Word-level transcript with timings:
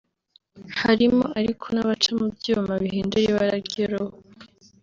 harimo 0.81 1.23
ariko 1.39 1.65
n’abaca 1.71 2.11
mu 2.19 2.27
byuma 2.35 2.73
bihindura 2.81 3.25
ibara 3.31 3.55
ry’uruhu 3.67 4.17